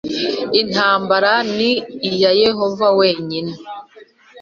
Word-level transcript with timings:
intambara 0.61 1.31
ni 1.55 1.71
iya 2.09 2.31
Yehova 2.41 2.87
wenyine 2.99 3.51